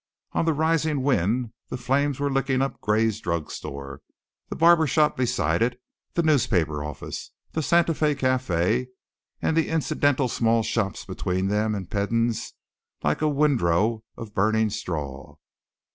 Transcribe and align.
On 0.31 0.45
the 0.45 0.53
rising 0.53 1.03
wind 1.03 1.53
the 1.69 1.77
flames 1.77 2.19
were 2.19 2.31
licking 2.31 2.63
up 2.63 2.81
Gray's 2.81 3.19
drug 3.19 3.51
store, 3.51 4.01
the 4.49 4.55
barber 4.55 4.87
shop 4.87 5.15
beside 5.15 5.61
it, 5.61 5.79
the 6.15 6.23
newspaper 6.23 6.83
office, 6.83 7.29
the 7.51 7.61
Santa 7.61 7.93
Fé 7.93 8.15
café 8.15 8.87
and 9.43 9.55
the 9.55 9.69
incidental 9.69 10.27
small 10.27 10.63
shops 10.63 11.05
between 11.05 11.49
them 11.49 11.75
and 11.75 11.91
Peden's 11.91 12.53
like 13.03 13.21
a 13.21 13.27
windrow 13.29 14.03
of 14.17 14.33
burning 14.33 14.71
straw. 14.71 15.35